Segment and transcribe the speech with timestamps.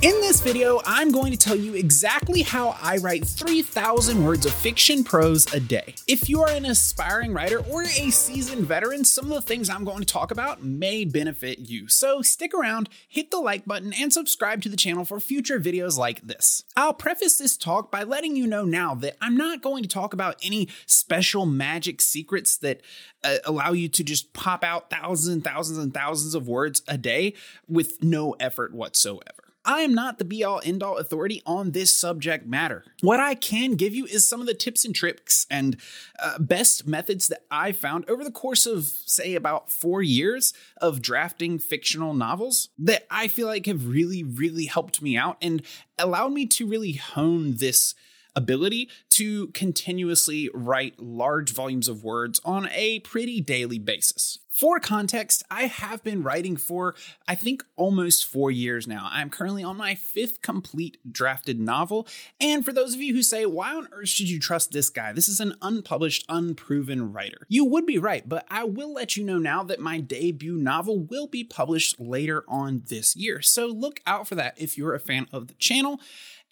[0.00, 4.52] In this video, I'm going to tell you exactly how I write 3,000 words of
[4.52, 5.94] fiction prose a day.
[6.08, 9.84] If you are an aspiring writer or a seasoned veteran, some of the things I'm
[9.84, 11.86] going to talk about may benefit you.
[11.86, 15.96] So stick around, hit the like button, and subscribe to the channel for future videos
[15.96, 16.64] like this.
[16.76, 20.12] I'll preface this talk by letting you know now that I'm not going to talk
[20.12, 22.80] about any special magic secrets that
[23.22, 26.98] uh, allow you to just pop out thousands and thousands and thousands of words a
[26.98, 27.34] day
[27.68, 29.41] with no effort whatsoever.
[29.64, 32.84] I am not the be all end all authority on this subject matter.
[33.00, 35.76] What I can give you is some of the tips and tricks and
[36.20, 41.00] uh, best methods that I found over the course of, say, about four years of
[41.00, 45.62] drafting fictional novels that I feel like have really, really helped me out and
[45.98, 47.94] allowed me to really hone this
[48.34, 54.38] ability to continuously write large volumes of words on a pretty daily basis.
[54.52, 56.94] For context, I have been writing for,
[57.26, 59.08] I think, almost four years now.
[59.10, 62.06] I'm currently on my fifth complete drafted novel.
[62.38, 65.12] And for those of you who say, why on earth should you trust this guy?
[65.12, 67.46] This is an unpublished, unproven writer.
[67.48, 70.98] You would be right, but I will let you know now that my debut novel
[70.98, 73.40] will be published later on this year.
[73.40, 75.98] So look out for that if you're a fan of the channel.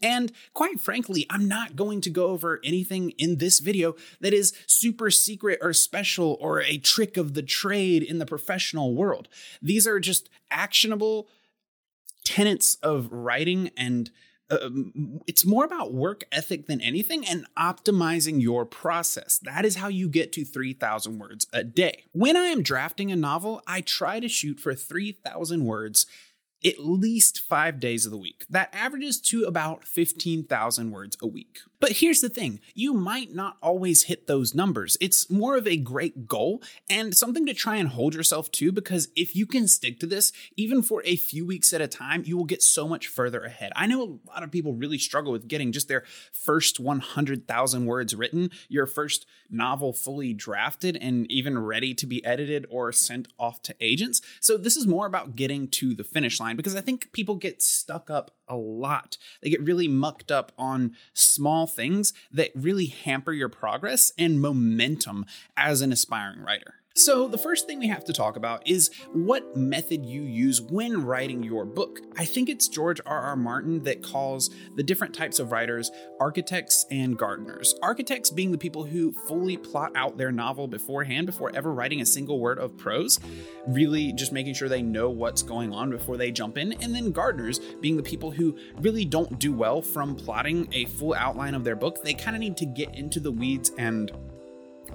[0.02, 4.52] And quite frankly, I'm not going to go over anything in this video that is
[4.66, 9.28] super secret or special or a trick of the trade in the professional world.
[9.60, 11.28] These are just actionable
[12.24, 14.10] tenets of writing and
[14.50, 14.68] uh,
[15.28, 19.38] it's more about work ethic than anything and optimizing your process.
[19.38, 22.04] That is how you get to 3,000 words a day.
[22.12, 26.06] When I am drafting a novel, I try to shoot for 3,000 words
[26.64, 28.44] at least five days of the week.
[28.48, 31.60] That averages to about 15,000 words a week.
[31.80, 34.98] But here's the thing you might not always hit those numbers.
[35.00, 39.08] It's more of a great goal and something to try and hold yourself to because
[39.16, 42.36] if you can stick to this, even for a few weeks at a time, you
[42.36, 43.72] will get so much further ahead.
[43.74, 48.14] I know a lot of people really struggle with getting just their first 100,000 words
[48.14, 53.62] written, your first novel fully drafted and even ready to be edited or sent off
[53.62, 54.20] to agents.
[54.40, 57.62] So this is more about getting to the finish line because I think people get
[57.62, 59.16] stuck up a lot.
[59.42, 65.26] They get really mucked up on small things that really hamper your progress and momentum
[65.56, 66.79] as an aspiring writer.
[66.96, 71.04] So, the first thing we have to talk about is what method you use when
[71.04, 72.00] writing your book.
[72.18, 73.20] I think it's George R.
[73.20, 73.36] R.
[73.36, 77.76] Martin that calls the different types of writers architects and gardeners.
[77.80, 82.06] Architects being the people who fully plot out their novel beforehand before ever writing a
[82.06, 83.20] single word of prose,
[83.68, 86.72] really just making sure they know what's going on before they jump in.
[86.82, 91.14] And then gardeners being the people who really don't do well from plotting a full
[91.14, 92.02] outline of their book.
[92.02, 94.10] They kind of need to get into the weeds and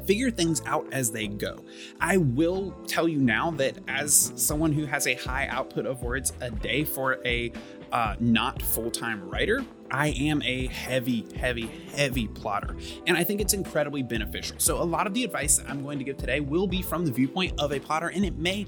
[0.05, 1.63] figure things out as they go.
[1.99, 6.33] I will tell you now that as someone who has a high output of words
[6.41, 7.51] a day for a
[7.91, 12.75] uh, not full time writer, I am a heavy, heavy, heavy plotter.
[13.07, 14.57] And I think it's incredibly beneficial.
[14.59, 17.05] So a lot of the advice that I'm going to give today will be from
[17.05, 18.65] the viewpoint of a plotter, and it may,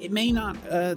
[0.00, 0.96] it may not uh,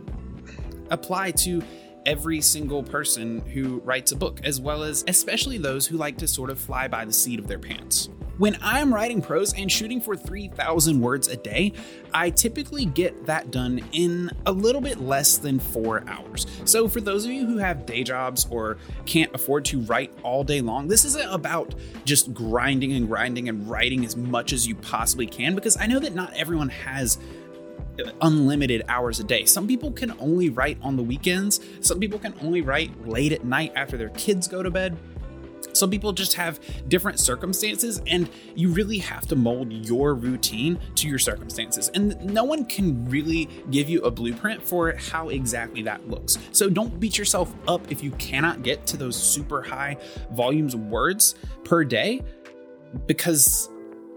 [0.89, 1.61] apply to
[2.05, 6.27] every single person who writes a book, as well as especially those who like to
[6.27, 8.09] sort of fly by the seat of their pants.
[8.37, 11.73] When I'm writing prose and shooting for 3,000 words a day,
[12.13, 16.45] I typically get that done in a little bit less than four hours.
[16.63, 18.77] So, for those of you who have day jobs or
[19.07, 21.73] can't afford to write all day long, this isn't about
[22.05, 25.99] just grinding and grinding and writing as much as you possibly can, because I know
[25.99, 27.17] that not everyone has
[28.21, 29.45] unlimited hours a day.
[29.45, 33.43] Some people can only write on the weekends, some people can only write late at
[33.43, 34.95] night after their kids go to bed.
[35.77, 41.07] Some people just have different circumstances, and you really have to mold your routine to
[41.07, 41.89] your circumstances.
[41.93, 46.37] And no one can really give you a blueprint for how exactly that looks.
[46.51, 49.97] So don't beat yourself up if you cannot get to those super high
[50.31, 52.21] volumes of words per day,
[53.05, 53.69] because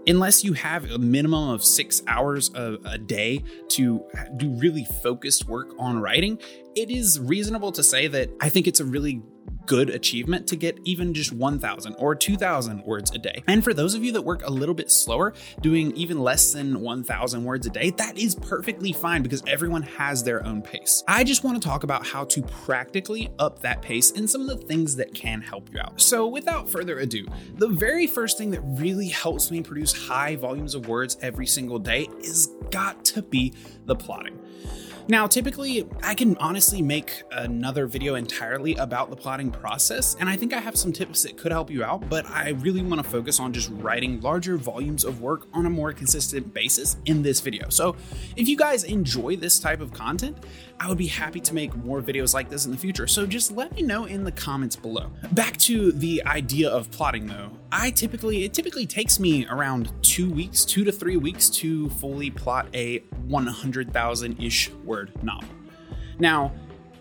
[0.07, 4.03] unless you have a minimum of six hours a, a, day to
[4.37, 6.39] do really focused work on writing,
[6.75, 9.21] it is reasonable to say that I think it's a really
[9.65, 13.43] good achievement to get even just 1,000 or 2,000 words a day.
[13.47, 16.81] And for those of you that work a little bit slower, doing even less than
[16.81, 21.03] 1,000 words a day, that is perfectly fine because everyone has their own pace.
[21.07, 24.47] I just want to talk about how to practically up that pace and some of
[24.47, 26.01] the things that can help you out.
[26.01, 30.75] So, without further ado, the very first thing that really helps me produce high volumes
[30.75, 33.53] of words every single day is got to be
[33.85, 34.39] the plotting.
[35.07, 40.35] Now, typically, I can honestly make another video entirely about the plotting process, and I
[40.35, 43.09] think I have some tips that could help you out, but I really want to
[43.09, 47.39] focus on just writing larger volumes of work on a more consistent basis in this
[47.39, 47.69] video.
[47.69, 47.95] So,
[48.35, 50.37] if you guys enjoy this type of content,
[50.79, 53.51] I would be happy to make more videos like this in the future, so just
[53.51, 55.11] let me know in the comments below.
[55.31, 60.29] Back to the idea of plotting though, I typically, it typically takes me around two
[60.29, 65.47] weeks, two to three weeks to fully plot a 100,000 ish word novel.
[66.19, 66.51] Now,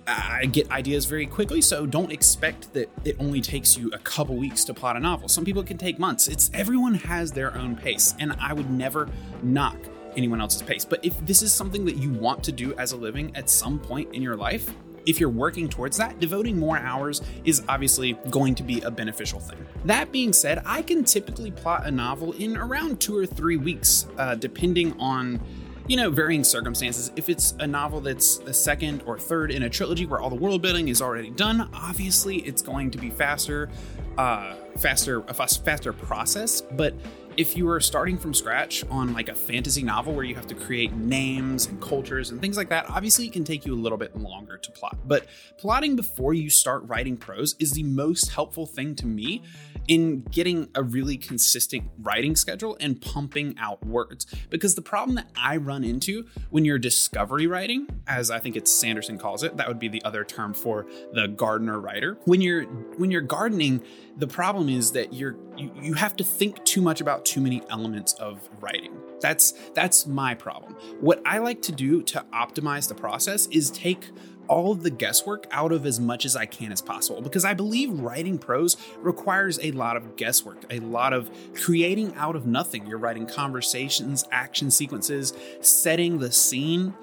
[0.06, 4.36] I get ideas very quickly, so don't expect that it only takes you a couple
[4.36, 5.28] weeks to plot a novel.
[5.28, 6.28] Some people can take months.
[6.28, 9.08] It's everyone has their own pace, and I would never
[9.42, 9.76] knock
[10.16, 10.84] anyone else's pace.
[10.84, 13.78] But if this is something that you want to do as a living at some
[13.78, 14.72] point in your life,
[15.06, 19.40] if you're working towards that, devoting more hours is obviously going to be a beneficial
[19.40, 19.64] thing.
[19.84, 24.06] That being said, I can typically plot a novel in around two or three weeks,
[24.18, 25.40] uh, depending on
[25.90, 27.10] you know, varying circumstances.
[27.16, 30.36] If it's a novel that's the second or third in a trilogy where all the
[30.36, 33.68] world building is already done, obviously it's going to be faster,
[34.16, 36.60] uh, faster, a faster process.
[36.60, 36.94] But
[37.36, 40.54] if you are starting from scratch on like a fantasy novel where you have to
[40.54, 43.98] create names and cultures and things like that, obviously it can take you a little
[43.98, 44.96] bit longer to plot.
[45.04, 45.26] But
[45.58, 49.42] plotting before you start writing prose is the most helpful thing to me
[49.88, 54.26] in getting a really consistent writing schedule and pumping out words.
[54.48, 58.72] Because the problem that I run into when you're discovery writing, as I think it's
[58.72, 62.18] Sanderson calls it, that would be the other term for the gardener writer.
[62.24, 63.82] When you're when you're gardening,
[64.16, 67.62] the problem is that you're you, you have to think too much about too many
[67.68, 68.96] elements of writing.
[69.20, 70.74] That's that's my problem.
[71.00, 74.10] What I like to do to optimize the process is take
[74.50, 77.54] all of the guesswork out of as much as I can as possible because I
[77.54, 82.84] believe writing prose requires a lot of guesswork, a lot of creating out of nothing.
[82.86, 86.94] You're writing conversations, action sequences, setting the scene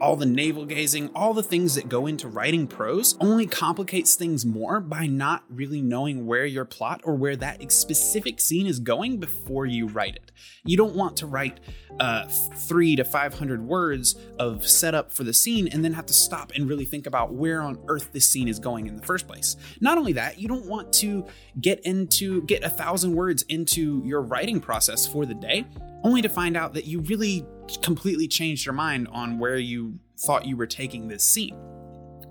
[0.00, 4.44] all the navel gazing, all the things that go into writing prose only complicates things
[4.44, 9.18] more by not really knowing where your plot or where that specific scene is going
[9.18, 10.32] before you write it.
[10.64, 11.60] You don't want to write
[12.00, 16.52] uh, three to 500 words of setup for the scene and then have to stop
[16.54, 19.56] and really think about where on earth this scene is going in the first place.
[19.80, 21.26] Not only that, you don't want to
[21.60, 25.64] get into, get a thousand words into your writing process for the day
[26.04, 27.44] only to find out that you really
[27.82, 31.56] completely changed your mind on where you thought you were taking this scene.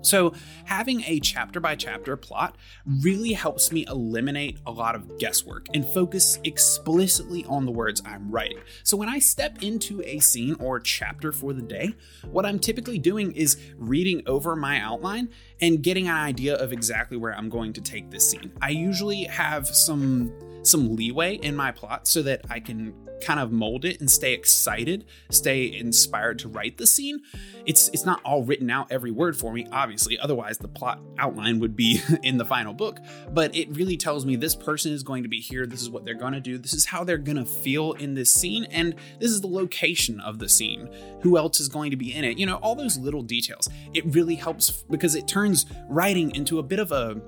[0.04, 0.34] So,
[0.66, 5.84] having a chapter by chapter plot really helps me eliminate a lot of guesswork and
[5.84, 8.58] focus explicitly on the words I'm writing.
[8.82, 11.94] So, when I step into a scene or chapter for the day,
[12.30, 15.30] what I'm typically doing is reading over my outline
[15.62, 18.52] and getting an idea of exactly where I'm going to take this scene.
[18.60, 20.32] I usually have some
[20.66, 24.32] some leeway in my plot so that I can kind of mold it and stay
[24.32, 27.20] excited, stay inspired to write the scene.
[27.64, 30.18] It's it's not all written out every word for me, obviously.
[30.18, 32.98] Otherwise, the plot outline would be in the final book.
[33.30, 35.66] But it really tells me this person is going to be here.
[35.66, 36.58] This is what they're going to do.
[36.58, 40.20] This is how they're going to feel in this scene, and this is the location
[40.20, 40.88] of the scene.
[41.22, 42.38] Who else is going to be in it?
[42.38, 43.68] You know, all those little details.
[43.94, 47.20] It really helps because it turns writing into a bit of a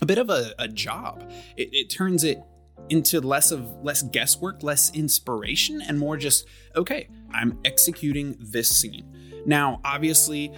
[0.00, 1.30] a bit of a, a job.
[1.56, 2.42] It, it turns it
[2.88, 6.46] into less of less guesswork, less inspiration, and more just,
[6.76, 9.42] okay, I'm executing this scene.
[9.46, 10.52] Now, obviously,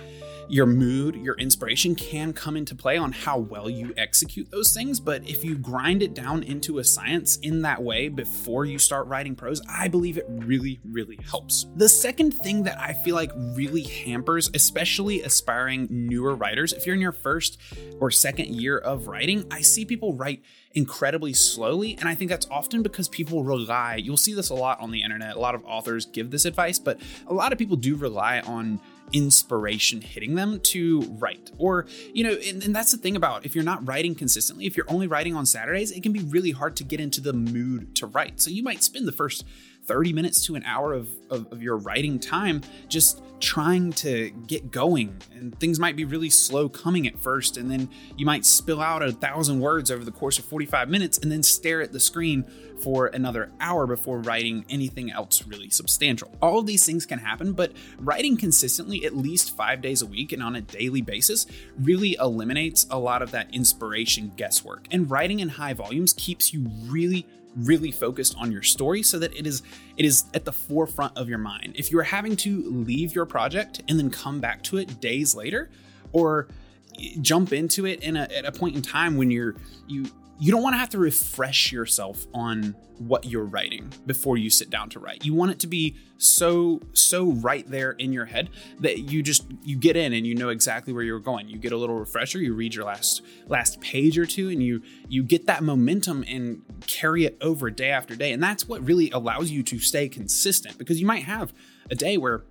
[0.48, 5.00] your mood, your inspiration can come into play on how well you execute those things.
[5.00, 9.06] But if you grind it down into a science in that way before you start
[9.06, 11.66] writing prose, I believe it really, really helps.
[11.76, 16.94] The second thing that I feel like really hampers, especially aspiring newer writers, if you're
[16.94, 17.58] in your first
[18.00, 20.42] or second year of writing, I see people write
[20.74, 21.96] incredibly slowly.
[21.98, 25.02] And I think that's often because people rely, you'll see this a lot on the
[25.02, 25.36] internet.
[25.36, 28.80] A lot of authors give this advice, but a lot of people do rely on
[29.12, 31.50] inspiration hitting them to write.
[31.58, 34.76] Or, you know, and, and, that's the thing about if you're not writing consistently, if
[34.76, 37.94] you're only writing on Saturdays, it can be really hard to get into the mood
[37.96, 38.40] to write.
[38.40, 39.44] So you might spend the first
[39.86, 44.70] 30 minutes to an hour of, of, of, your writing time just trying to get
[44.70, 45.20] going.
[45.34, 47.58] And things might be really slow coming at first.
[47.58, 51.18] And then you might spill out a thousand words over the course of 45 minutes
[51.18, 52.44] and then stare at the screen
[52.84, 56.30] for another hour before writing anything else really substantial.
[56.42, 60.32] All of these things can happen, but writing consistently at least five days a week
[60.32, 61.46] and on a daily basis
[61.78, 64.86] really eliminates a lot of that inspiration guesswork.
[64.90, 67.26] And writing in high volumes keeps you really
[67.56, 69.62] really focused on your story so that it is
[69.96, 71.72] it is at the forefront of your mind.
[71.76, 75.70] If you're having to leave your project and then come back to it days later
[76.12, 76.48] or
[77.20, 79.54] jump into it in a, at a point in time when you're
[79.86, 80.04] you
[80.38, 84.70] you don't want to have to refresh yourself on what you're writing before you sit
[84.70, 85.24] down to write.
[85.24, 88.50] You want it to be so so right there in your head
[88.80, 91.48] that you just you get in and you know exactly where you're going.
[91.48, 94.82] You get a little refresher, you read your last last page or two and you
[95.08, 98.32] you get that momentum and carry it over day after day.
[98.32, 101.52] And that's what really allows you to stay consistent because you might have
[101.90, 102.44] a day where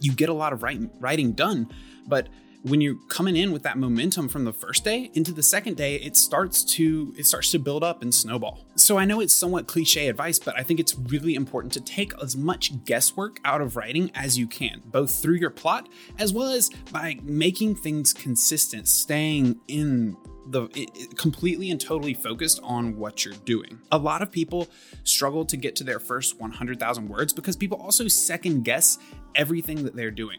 [0.00, 1.68] you get a lot of writing writing done,
[2.06, 2.28] but
[2.68, 5.96] when you're coming in with that momentum from the first day into the second day
[5.96, 9.66] it starts to it starts to build up and snowball so i know it's somewhat
[9.66, 13.76] cliche advice but i think it's really important to take as much guesswork out of
[13.76, 18.88] writing as you can both through your plot as well as by making things consistent
[18.88, 20.16] staying in
[20.48, 23.80] the it, it completely and totally focused on what you're doing.
[23.90, 24.68] A lot of people
[25.02, 28.98] struggle to get to their first 100,000 words because people also second guess
[29.34, 30.38] everything that they're doing.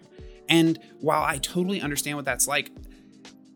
[0.50, 2.72] And while I totally understand what that's like,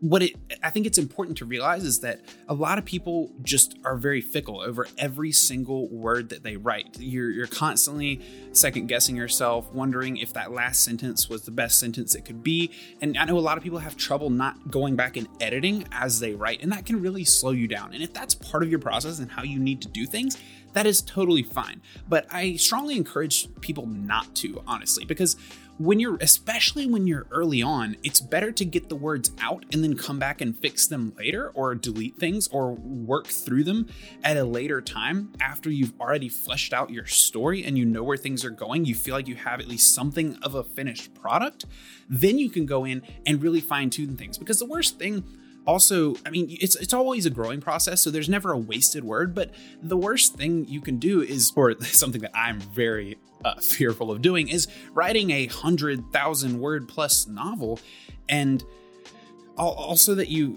[0.02, 0.34] what it
[0.64, 4.20] I think it's important to realize is that a lot of people just are very
[4.20, 6.96] fickle over every single word that they write.
[6.98, 8.20] You're you're constantly
[8.50, 12.72] second guessing yourself, wondering if that last sentence was the best sentence it could be.
[13.00, 16.18] And I know a lot of people have trouble not going back and editing as
[16.18, 17.94] they write, and that can really slow you down.
[17.94, 20.36] And if that's part of your process and how you need to do things,
[20.72, 21.82] that is totally fine.
[22.08, 25.36] But I strongly encourage people not to, honestly, because
[25.78, 29.82] when you're especially when you're early on it's better to get the words out and
[29.82, 33.88] then come back and fix them later or delete things or work through them
[34.22, 38.18] at a later time after you've already fleshed out your story and you know where
[38.18, 41.64] things are going you feel like you have at least something of a finished product
[42.08, 45.24] then you can go in and really fine tune things because the worst thing
[45.66, 49.34] also i mean it's it's always a growing process so there's never a wasted word
[49.34, 49.50] but
[49.82, 54.22] the worst thing you can do is or something that i'm very uh, fearful of
[54.22, 57.78] doing is writing a hundred thousand word plus novel
[58.28, 58.64] and
[59.56, 60.56] also that you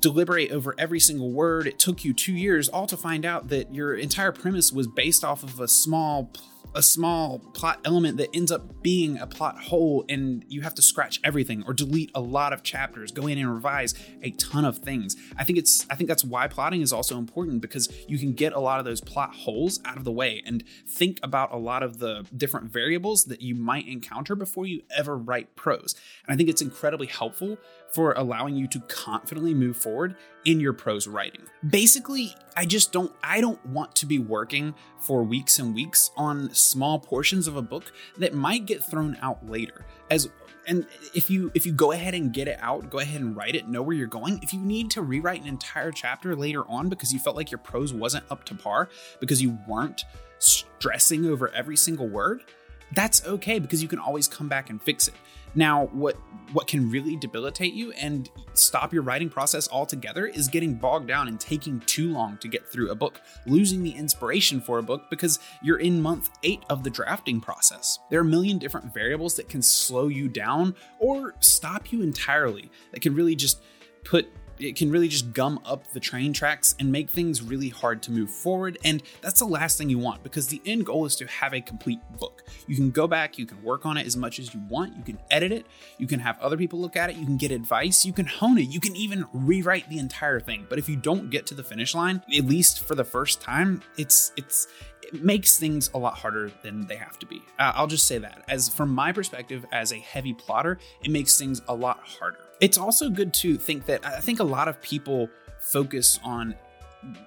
[0.00, 1.66] deliberate over every single word.
[1.66, 5.24] It took you two years all to find out that your entire premise was based
[5.24, 6.30] off of a small
[6.74, 10.82] a small plot element that ends up being a plot hole and you have to
[10.82, 14.78] scratch everything or delete a lot of chapters go in and revise a ton of
[14.78, 15.16] things.
[15.36, 18.52] I think it's i think that's why plotting is also important because you can get
[18.52, 21.82] a lot of those plot holes out of the way and think about a lot
[21.82, 25.94] of the different variables that you might encounter before you ever write prose.
[26.26, 27.58] And i think it's incredibly helpful
[27.92, 31.42] for allowing you to confidently move forward in your prose writing.
[31.68, 36.54] Basically, I just don't I don't want to be working for weeks and weeks on
[36.54, 39.84] small portions of a book that might get thrown out later.
[40.10, 40.28] As
[40.66, 43.54] and if you if you go ahead and get it out, go ahead and write
[43.54, 44.40] it, know where you're going.
[44.42, 47.58] If you need to rewrite an entire chapter later on because you felt like your
[47.58, 48.88] prose wasn't up to par
[49.20, 50.04] because you weren't
[50.38, 52.44] stressing over every single word,
[52.92, 55.14] that's okay because you can always come back and fix it.
[55.54, 56.16] Now, what
[56.52, 61.28] what can really debilitate you and stop your writing process altogether is getting bogged down
[61.28, 65.08] and taking too long to get through a book, losing the inspiration for a book
[65.10, 68.00] because you're in month 8 of the drafting process.
[68.10, 72.70] There are a million different variables that can slow you down or stop you entirely.
[72.90, 73.62] That can really just
[74.02, 74.28] put
[74.62, 78.12] it can really just gum up the train tracks and make things really hard to
[78.12, 78.78] move forward.
[78.84, 81.60] And that's the last thing you want because the end goal is to have a
[81.60, 82.44] complete book.
[82.66, 85.02] You can go back, you can work on it as much as you want, you
[85.02, 85.66] can edit it,
[85.98, 88.58] you can have other people look at it, you can get advice, you can hone
[88.58, 90.66] it, you can even rewrite the entire thing.
[90.68, 93.82] But if you don't get to the finish line, at least for the first time,
[93.96, 94.66] it's it's
[95.12, 97.42] makes things a lot harder than they have to be.
[97.58, 98.44] Uh, I'll just say that.
[98.48, 102.38] As from my perspective, as a heavy plotter, it makes things a lot harder.
[102.60, 106.54] It's also good to think that I think a lot of people focus on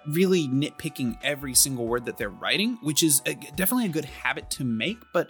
[0.08, 4.50] really nitpicking every single word that they're writing, which is a, definitely a good habit
[4.52, 4.98] to make.
[5.14, 5.30] But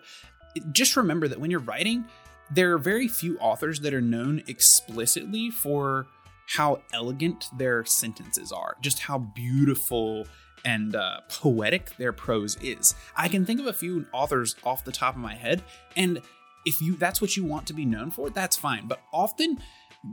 [0.72, 2.06] just remember that when you're writing,
[2.52, 6.08] there are very few authors that are known explicitly for
[6.48, 10.28] how elegant their sentences are, just how beautiful
[10.66, 12.96] and uh, poetic their prose is.
[13.16, 15.64] I can think of a few authors off the top of my head,
[15.96, 16.22] and
[16.66, 18.88] if you that's what you want to be known for, that's fine.
[18.88, 19.60] But often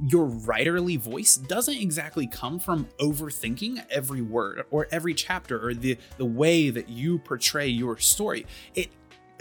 [0.07, 5.99] your writerly voice doesn't exactly come from overthinking every word or every chapter or the
[6.17, 8.47] the way that you portray your story.
[8.75, 8.91] It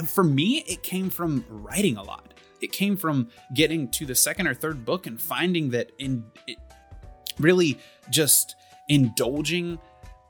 [0.08, 2.34] for me it came from writing a lot.
[2.62, 6.26] It came from getting to the second or third book and finding that in
[7.40, 8.56] really just
[8.90, 9.80] indulging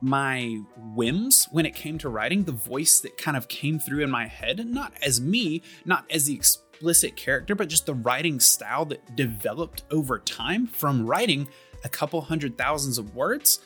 [0.01, 4.10] my whims when it came to writing, the voice that kind of came through in
[4.10, 8.86] my head, not as me, not as the explicit character, but just the writing style
[8.86, 11.48] that developed over time from writing
[11.84, 13.60] a couple hundred thousands of words.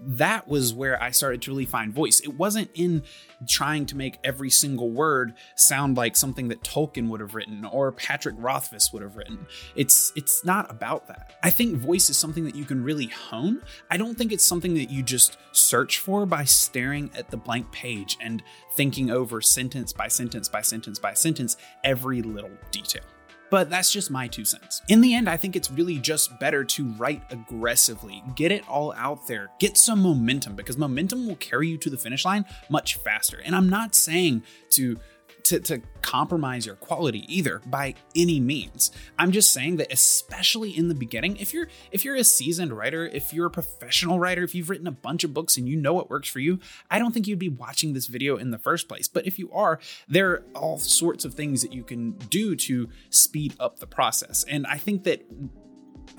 [0.00, 2.20] That was where I started to really find voice.
[2.20, 3.02] It wasn't in
[3.48, 7.92] trying to make every single word sound like something that Tolkien would have written or
[7.92, 9.46] Patrick Rothfuss would have written.
[9.74, 11.32] It's it's not about that.
[11.42, 13.62] I think voice is something that you can really hone.
[13.90, 17.70] I don't think it's something that you just search for by staring at the blank
[17.72, 18.42] page and
[18.74, 23.02] thinking over sentence by sentence by sentence by sentence every little detail.
[23.50, 24.82] But that's just my two cents.
[24.88, 28.92] In the end, I think it's really just better to write aggressively, get it all
[28.92, 32.96] out there, get some momentum because momentum will carry you to the finish line much
[32.96, 33.40] faster.
[33.44, 34.98] And I'm not saying to
[35.48, 38.90] to, to compromise your quality either by any means.
[39.18, 43.06] I'm just saying that especially in the beginning, if you're if you're a seasoned writer,
[43.06, 45.94] if you're a professional writer, if you've written a bunch of books and you know
[45.94, 46.58] what works for you,
[46.90, 49.08] I don't think you'd be watching this video in the first place.
[49.08, 52.88] But if you are, there are all sorts of things that you can do to
[53.10, 54.44] speed up the process.
[54.48, 55.24] And I think that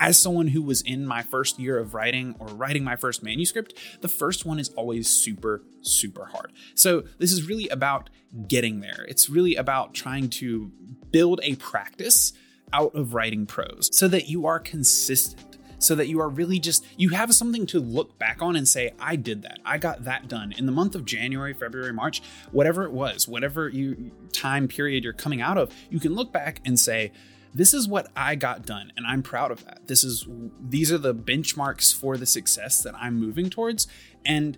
[0.00, 3.74] as someone who was in my first year of writing or writing my first manuscript,
[4.00, 6.52] the first one is always super, super hard.
[6.74, 8.10] So, this is really about
[8.48, 9.04] getting there.
[9.08, 10.72] It's really about trying to
[11.12, 12.32] build a practice
[12.72, 16.84] out of writing prose so that you are consistent so that you are really just
[16.96, 20.28] you have something to look back on and say i did that i got that
[20.28, 25.02] done in the month of january february march whatever it was whatever you time period
[25.02, 27.10] you're coming out of you can look back and say
[27.52, 29.86] this is what I got done and I'm proud of that.
[29.86, 30.26] This is
[30.60, 33.86] these are the benchmarks for the success that I'm moving towards
[34.24, 34.56] and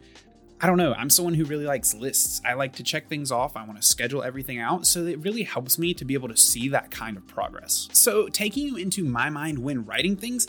[0.60, 2.40] I don't know, I'm someone who really likes lists.
[2.44, 3.56] I like to check things off.
[3.56, 6.36] I want to schedule everything out so it really helps me to be able to
[6.36, 7.88] see that kind of progress.
[7.92, 10.46] So, taking you into my mind when writing things,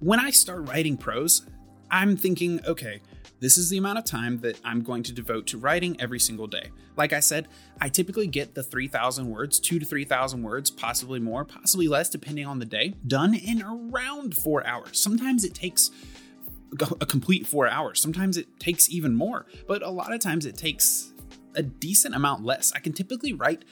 [0.00, 1.42] when I start writing prose,
[1.90, 3.02] I'm thinking, okay,
[3.42, 6.46] this is the amount of time that I'm going to devote to writing every single
[6.46, 6.70] day.
[6.96, 7.48] Like I said,
[7.80, 12.46] I typically get the 3,000 words, two to 3,000 words, possibly more, possibly less, depending
[12.46, 15.00] on the day, done in around four hours.
[15.00, 15.90] Sometimes it takes
[17.00, 18.00] a complete four hours.
[18.00, 21.12] Sometimes it takes even more, but a lot of times it takes
[21.56, 22.72] a decent amount less.
[22.76, 23.64] I can typically write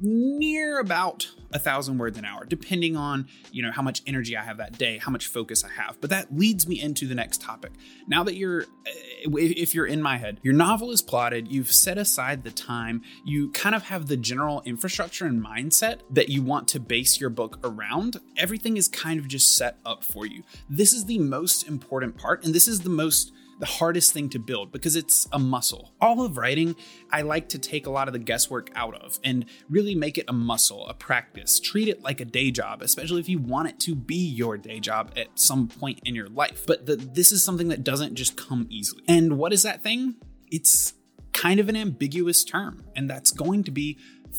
[0.00, 4.42] near about a thousand words an hour, depending on you know how much energy I
[4.42, 6.00] have that day, how much focus I have.
[6.00, 7.72] But that leads me into the next topic.
[8.06, 11.98] Now that you're, eh, if you're in my head, your novel is plotted, you've set
[11.98, 16.68] aside the time, you kind of have the general infrastructure and mindset that you want
[16.68, 18.18] to base your book around.
[18.36, 20.42] Everything is kind of just set up for you.
[20.68, 24.38] This is the most important part, and this is the most the hardest thing to
[24.38, 25.92] build because it's a muscle.
[26.00, 26.74] All of writing,
[27.12, 30.24] I like to take a lot of the guesswork out of and really make it
[30.28, 31.60] a muscle, a practice.
[31.60, 34.80] Treat it like a day job, especially if you want it to be your day
[34.80, 36.64] job at some point in your life.
[36.66, 39.04] But the, this is something that doesn't just come easily.
[39.06, 40.16] And what is that thing?
[40.50, 40.94] It's
[41.32, 43.98] kind of an ambiguous term, and that's going to be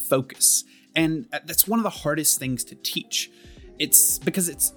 [0.10, 0.64] focus.
[0.96, 3.30] And uh, that's one of the hardest things to teach.
[3.80, 4.74] It's because it's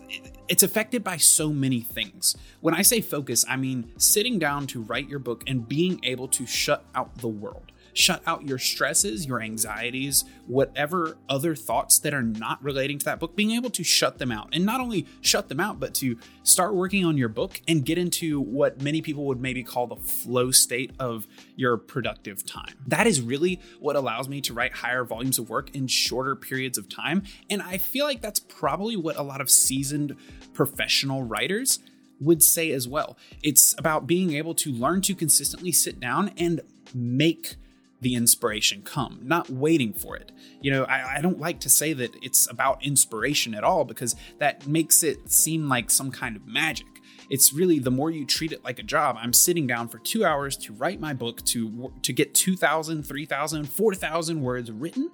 [0.48, 2.36] it's affected by so many things.
[2.60, 6.28] When I say focus, I mean sitting down to write your book and being able
[6.28, 12.12] to shut out the world shut out your stresses, your anxieties, whatever other thoughts that
[12.12, 14.48] are not relating to that book, being able to shut them out.
[14.52, 17.96] And not only shut them out, but to start working on your book and get
[17.96, 21.26] into what many people would maybe call the flow state of
[21.56, 22.74] your productive time.
[22.86, 26.76] That is really what allows me to write higher volumes of work in shorter periods
[26.76, 27.22] of time.
[27.48, 30.16] And I feel like that's probably what a lot of seasoned
[30.52, 31.78] professional writers
[32.20, 33.16] would say as well.
[33.42, 36.60] It's about being able to learn to consistently sit down and
[36.94, 37.56] make
[38.04, 40.30] the inspiration come, not waiting for it.
[40.60, 44.14] You know, I, I, don't like to say that it's about inspiration at all because
[44.38, 46.86] that makes it seem like some kind of magic.
[47.30, 49.16] It's really the more you treat it like a job.
[49.18, 53.64] I'm sitting down for two hours to write my book to to get 2,000, 3,000,
[53.64, 55.10] 4,000 words written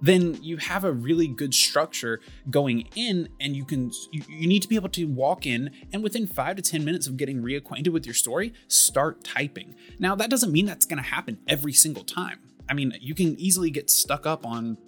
[0.00, 4.62] then you have a really good structure going in and you can you, you, need
[4.62, 7.88] to be able to walk in and within 5 to 10 minutes of getting reacquainted
[7.88, 9.74] with your story start typing.
[9.98, 12.38] Now that doesn't mean that's going to happen every single time.
[12.68, 14.78] I mean you can easily get stuck up on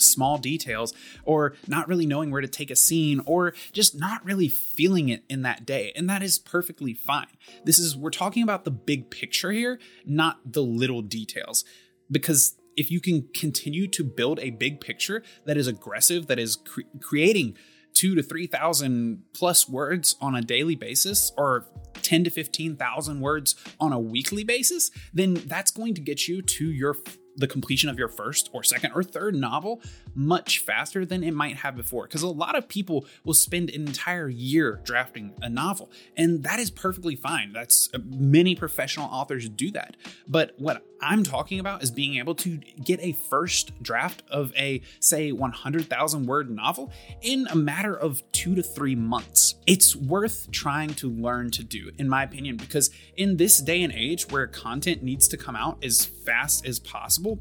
[0.00, 4.48] small details or not really knowing where to take a scene or just not really
[4.48, 7.26] feeling it in that day and that is perfectly fine.
[7.64, 11.64] This is we're talking about the big picture here not the little details
[12.10, 16.56] because if you can continue to build a big picture that is aggressive, that is
[16.56, 17.56] cre- creating
[17.92, 21.66] two to 3,000 plus words on a daily basis or
[22.02, 26.70] 10 to 15,000 words on a weekly basis, then that's going to get you to
[26.70, 26.96] your
[27.38, 29.80] the completion of your first or second or third novel
[30.14, 32.02] much faster than it might have before.
[32.02, 36.58] Because a lot of people will spend an entire year drafting a novel and that
[36.58, 37.52] is perfectly fine.
[37.52, 39.96] That's uh, many professional authors do that.
[40.26, 44.82] But what I'm talking about is being able to get a first draft of a,
[45.00, 49.54] say, 100,000 word novel in a matter of two to three months.
[49.66, 53.92] It's worth trying to learn to do, in my opinion, because in this day and
[53.92, 57.38] age where content needs to come out as fast as possible,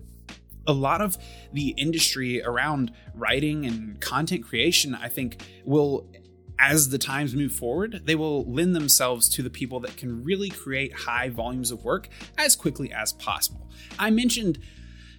[0.68, 1.18] a lot of
[1.54, 6.06] the industry around writing and content creation, I think, will
[6.60, 10.50] as the times move forward, they will lend themselves to the people that can really
[10.50, 13.70] create high volumes of work as quickly as possible.
[14.00, 14.60] I mentioned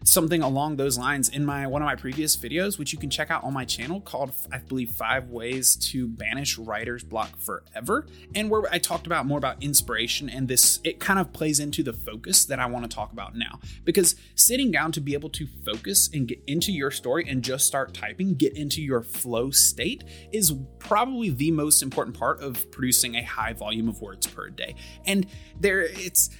[0.04, 3.30] something along those lines in my one of my previous videos which you can check
[3.30, 8.06] out on my channel called i believe five ways to banish writer's block forever.
[8.34, 11.82] And where i talked about more about inspiration and this it kind of plays into
[11.82, 13.60] the focus that i want to talk about now.
[13.84, 17.66] Because sitting down to be able to focus and get into your story and just
[17.66, 23.16] start typing get into your flow state is probably the most important part of producing
[23.16, 24.74] a high volume of words per day.
[25.06, 25.26] And
[25.60, 26.30] there it's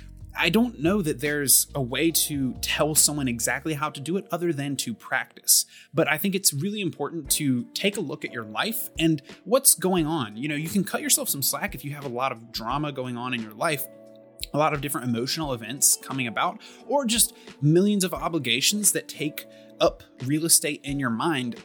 [0.40, 4.28] I don't know that there's a way to tell someone exactly how to do it
[4.30, 5.66] other than to practice.
[5.92, 9.74] But I think it's really important to take a look at your life and what's
[9.74, 10.36] going on.
[10.36, 12.92] You know, you can cut yourself some slack if you have a lot of drama
[12.92, 13.84] going on in your life
[14.54, 19.46] a lot of different emotional events coming about, or just millions of obligations that take
[19.80, 21.56] up real estate in your mind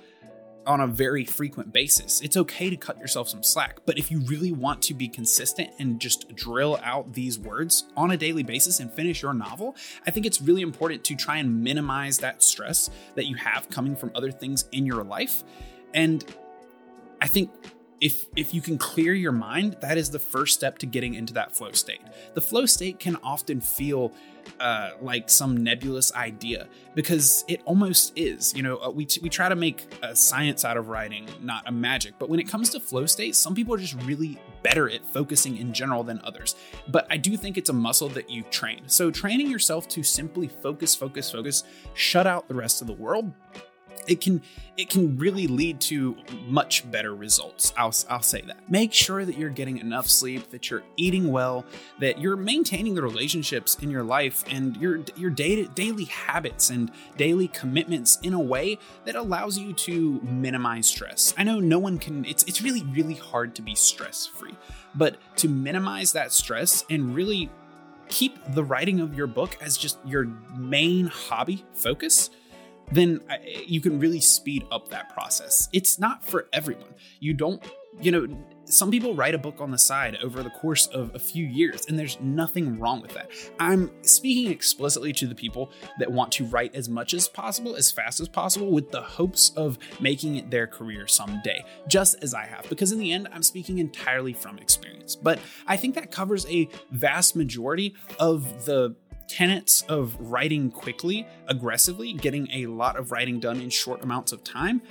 [0.66, 2.22] on a very frequent basis.
[2.22, 5.70] It's okay to cut yourself some slack, but if you really want to be consistent
[5.80, 9.76] and just drill out these words on a daily basis and finish your novel,
[10.08, 13.96] I think it's really important to try and minimize that stress that you have coming
[13.96, 15.44] from other things in your life.
[15.94, 16.24] And
[17.22, 17.52] I think
[18.02, 21.34] if if you can clear your mind, that is the first step to getting into
[21.34, 22.02] that flow state.
[22.34, 24.12] The flow state can often feel
[24.60, 28.54] uh, like some nebulous idea because it almost is.
[28.56, 31.64] You know, uh, we, t- we try to make a science out of writing, not
[31.68, 32.14] a magic.
[32.20, 35.58] But when it comes to flow state, some people are just really better at focusing
[35.58, 36.56] in general than others.
[36.88, 38.84] But I do think it's a muscle that you train.
[38.88, 43.34] So training yourself to simply focus, focus, focus, shut out the rest of the world
[44.08, 44.42] it can
[44.76, 47.74] it can really lead to much better results.
[47.78, 48.72] I'll, I'll say that.
[48.72, 51.64] Make sure that you're getting enough sleep, that you're eating well,
[52.00, 56.92] that you're maintaining the relationships in your life and your your day, daily habits and
[57.18, 61.34] daily commitments in a way that allows you to minimize stress.
[61.38, 64.56] I know no one can it's it's really really hard to be stress free,
[64.96, 67.50] but to minimize that stress and really
[68.10, 72.30] keep the writing of your book as just your main hobby focus
[72.92, 75.70] then uh, you can really speed up that process.
[75.74, 76.94] It's not for everyone.
[77.20, 77.64] You don't,
[78.02, 78.28] you know,
[78.66, 81.86] some people write a book on the side over the course of a few years,
[81.88, 83.30] and there's nothing wrong with that.
[83.60, 87.92] I'm speaking explicitly to the people that want to write as much as possible, as
[87.92, 92.46] fast as possible, with the hopes of making it their career someday, just as I
[92.46, 95.16] have, because in the end, I'm speaking entirely from experience.
[95.16, 98.96] But I think that covers a vast majority of the
[99.28, 104.44] tenets of writing quickly, aggressively, getting a lot of writing done in short amounts of
[104.44, 104.82] time.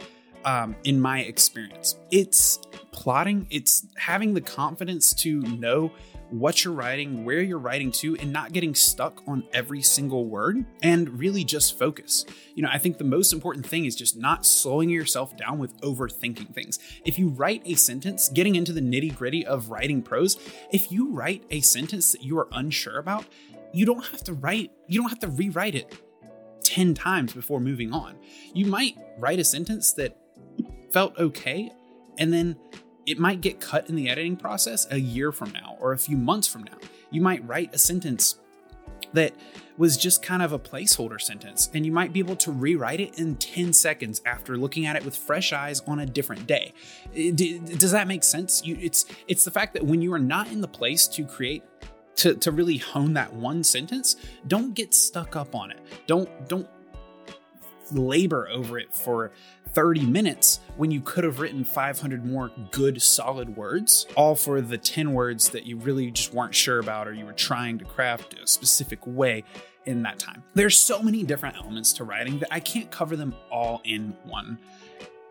[0.44, 2.58] Um, in my experience, it's
[2.90, 5.92] plotting, it's having the confidence to know
[6.32, 10.64] what you're writing, where you're writing to, and not getting stuck on every single word
[10.82, 12.24] and really just focus.
[12.54, 15.78] You know, I think the most important thing is just not slowing yourself down with
[15.82, 16.78] overthinking things.
[17.04, 20.38] If you write a sentence, getting into the nitty gritty of writing prose,
[20.72, 23.26] if you write a sentence that you are unsure about,
[23.72, 25.94] you don't have to write, you don't have to rewrite it
[26.64, 28.16] 10 times before moving on.
[28.54, 30.16] You might write a sentence that
[30.90, 31.72] felt okay,
[32.18, 32.56] and then
[33.06, 36.16] it might get cut in the editing process a year from now or a few
[36.16, 36.76] months from now.
[37.10, 38.36] You might write a sentence
[39.12, 39.34] that
[39.76, 43.18] was just kind of a placeholder sentence, and you might be able to rewrite it
[43.18, 46.72] in 10 seconds after looking at it with fresh eyes on a different day.
[47.12, 48.62] Does that make sense?
[48.64, 51.62] It's it's the fact that when you are not in the place to create
[52.16, 55.80] to, to really hone that one sentence, don't get stuck up on it.
[56.06, 56.68] Don't don't
[57.90, 59.32] labor over it for
[59.74, 64.78] 30 minutes when you could have written 500 more good solid words all for the
[64.78, 68.38] 10 words that you really just weren't sure about or you were trying to craft
[68.38, 69.44] a specific way
[69.84, 70.42] in that time.
[70.54, 74.58] There's so many different elements to writing that I can't cover them all in one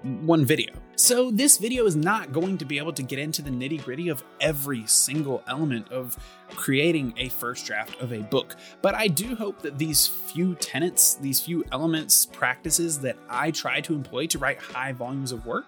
[0.04, 0.74] one video.
[0.96, 4.10] So this video is not going to be able to get into the nitty gritty
[4.10, 6.18] of every single element of
[6.50, 11.16] creating a first draft of a book, but I do hope that these few tenets,
[11.16, 15.66] these few elements, practices that I try to employ to write high volumes of work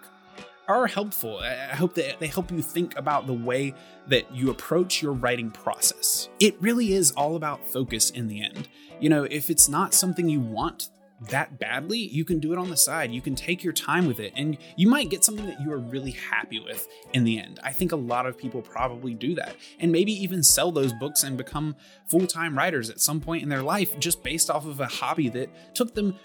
[0.67, 1.39] are helpful.
[1.39, 3.73] I hope that they help you think about the way
[4.07, 6.29] that you approach your writing process.
[6.39, 8.67] It really is all about focus in the end.
[8.99, 10.89] You know, if it's not something you want
[11.29, 13.11] that badly, you can do it on the side.
[13.11, 15.77] You can take your time with it and you might get something that you are
[15.77, 17.59] really happy with in the end.
[17.63, 21.23] I think a lot of people probably do that and maybe even sell those books
[21.23, 21.75] and become
[22.07, 25.29] full time writers at some point in their life just based off of a hobby
[25.29, 26.17] that took them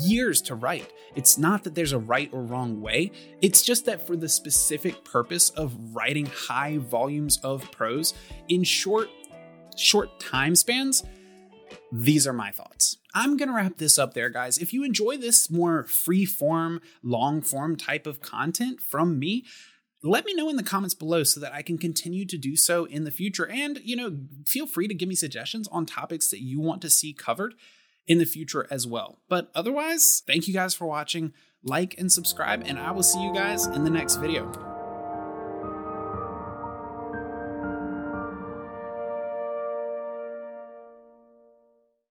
[0.00, 0.92] years to write.
[1.14, 5.04] It's not that there's a right or wrong way, it's just that for the specific
[5.04, 8.14] purpose of writing high volumes of prose
[8.48, 9.08] in short,
[9.76, 11.04] short time spans
[11.90, 12.97] these are my thoughts.
[13.14, 14.58] I'm going to wrap this up there, guys.
[14.58, 19.44] If you enjoy this more free form, long form type of content from me,
[20.02, 22.84] let me know in the comments below so that I can continue to do so
[22.84, 23.48] in the future.
[23.48, 24.16] And, you know,
[24.46, 27.54] feel free to give me suggestions on topics that you want to see covered
[28.06, 29.18] in the future as well.
[29.28, 31.32] But otherwise, thank you guys for watching.
[31.64, 34.67] Like and subscribe, and I will see you guys in the next video.